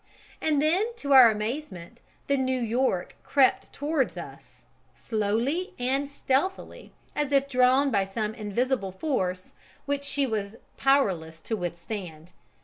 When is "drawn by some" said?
7.47-8.33